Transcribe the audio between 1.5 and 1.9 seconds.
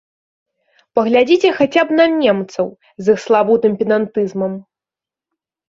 хаця